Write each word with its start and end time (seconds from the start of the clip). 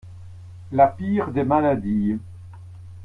La 0.71 0.87
pire 0.87 1.27
des 1.29 1.43
maladies. 1.43 2.17